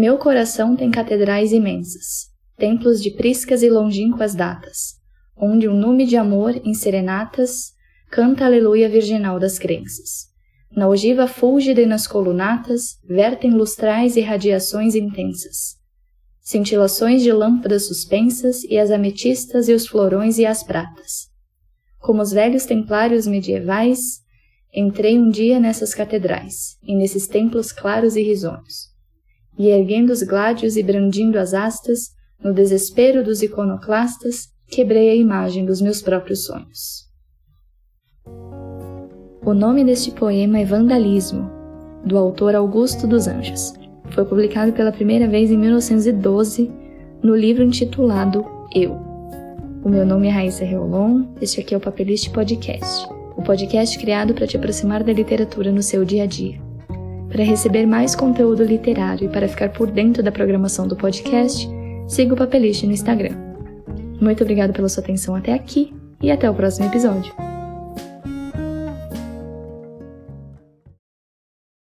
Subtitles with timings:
[0.00, 4.94] Meu coração tem catedrais imensas, templos de priscas e longínquas datas,
[5.36, 7.74] onde um nume de amor em serenatas
[8.10, 10.30] canta aleluia virginal das crenças.
[10.74, 15.76] Na ogiva fúlgida e nas colunatas vertem lustrais e radiações intensas.
[16.40, 21.28] Cintilações de lâmpadas suspensas e as ametistas e os florões e as pratas.
[21.98, 24.22] Como os velhos templários medievais,
[24.72, 28.89] entrei um dia nessas catedrais e nesses templos claros e risonhos.
[29.60, 35.66] E erguendo os gládios e brandindo as astas, no desespero dos iconoclastas, quebrei a imagem
[35.66, 37.10] dos meus próprios sonhos.
[39.44, 41.50] O nome deste poema é Vandalismo,
[42.06, 43.74] do autor Augusto dos Anjos.
[44.12, 46.72] Foi publicado pela primeira vez em 1912
[47.22, 48.42] no livro intitulado
[48.74, 48.94] Eu.
[49.84, 53.06] O meu nome é Raíssa Reolon, este aqui é o Papeliste Podcast,
[53.36, 56.69] o podcast criado para te aproximar da literatura no seu dia a dia.
[57.30, 61.68] Para receber mais conteúdo literário e para ficar por dentro da programação do podcast,
[62.08, 63.36] siga o Papeliste no Instagram.
[64.20, 67.49] Muito obrigado pela sua atenção até aqui e até o próximo episódio.